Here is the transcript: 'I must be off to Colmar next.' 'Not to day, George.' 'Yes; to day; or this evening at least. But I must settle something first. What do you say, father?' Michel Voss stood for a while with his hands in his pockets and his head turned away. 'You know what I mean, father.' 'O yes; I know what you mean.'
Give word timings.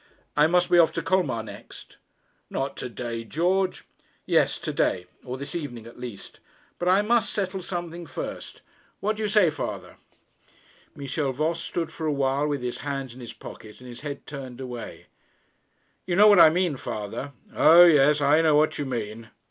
'I 0.35 0.47
must 0.47 0.71
be 0.71 0.79
off 0.79 0.91
to 0.93 1.03
Colmar 1.03 1.43
next.' 1.43 1.97
'Not 2.49 2.75
to 2.77 2.89
day, 2.89 3.23
George.' 3.23 3.85
'Yes; 4.25 4.57
to 4.61 4.73
day; 4.73 5.05
or 5.23 5.37
this 5.37 5.53
evening 5.53 5.85
at 5.85 5.99
least. 5.99 6.39
But 6.79 6.87
I 6.89 7.03
must 7.03 7.31
settle 7.31 7.61
something 7.61 8.07
first. 8.07 8.63
What 8.99 9.17
do 9.17 9.21
you 9.21 9.29
say, 9.29 9.51
father?' 9.51 9.97
Michel 10.95 11.31
Voss 11.33 11.61
stood 11.61 11.91
for 11.91 12.07
a 12.07 12.11
while 12.11 12.47
with 12.47 12.63
his 12.63 12.79
hands 12.79 13.13
in 13.13 13.19
his 13.21 13.31
pockets 13.33 13.79
and 13.79 13.87
his 13.87 14.01
head 14.01 14.25
turned 14.25 14.59
away. 14.59 15.05
'You 16.07 16.15
know 16.15 16.25
what 16.27 16.39
I 16.39 16.49
mean, 16.49 16.77
father.' 16.77 17.31
'O 17.53 17.85
yes; 17.85 18.21
I 18.21 18.41
know 18.41 18.55
what 18.55 18.79
you 18.79 18.87
mean.' 18.87 19.29